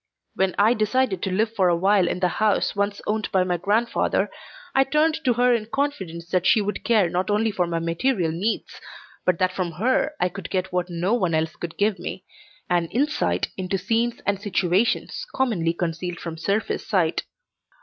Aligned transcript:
When 0.33 0.55
I 0.57 0.73
decided 0.73 1.21
to 1.21 1.31
live 1.31 1.53
for 1.53 1.69
a 1.69 1.75
while 1.77 2.07
in 2.07 2.21
the 2.21 2.27
house 2.27 2.75
once 2.75 3.03
owned 3.05 3.31
by 3.31 3.43
my 3.43 3.57
grandfather, 3.57 4.31
I 4.73 4.83
turned 4.83 5.19
to 5.23 5.33
her 5.33 5.53
in 5.53 5.67
confidence 5.67 6.27
that 6.29 6.47
she 6.47 6.59
would 6.59 6.83
care 6.83 7.07
not 7.07 7.29
only 7.29 7.51
for 7.51 7.67
my 7.67 7.77
material 7.77 8.31
needs, 8.31 8.81
but 9.25 9.37
that 9.37 9.53
from 9.53 9.73
her 9.73 10.15
I 10.19 10.27
could 10.27 10.49
get 10.49 10.73
what 10.73 10.89
no 10.89 11.13
one 11.13 11.35
else 11.35 11.55
could 11.55 11.77
give 11.77 11.99
me 11.99 12.23
an 12.67 12.87
insight 12.87 13.49
into 13.57 13.77
scenes 13.77 14.19
and 14.25 14.41
situations 14.41 15.23
commonly 15.35 15.71
concealed 15.73 16.17
from 16.17 16.35
surface 16.35 16.83
sight. 16.83 17.21